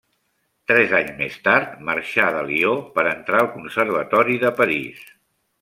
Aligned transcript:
Tres 0.71 0.93
anys 0.99 1.11
més 1.19 1.35
tard, 1.49 1.75
marxà 1.91 2.25
de 2.37 2.41
Lió 2.49 2.73
per 2.97 3.07
entrar 3.13 3.45
al 3.45 3.53
Conservatori 3.59 4.43
de 4.47 4.55
París. 4.63 5.09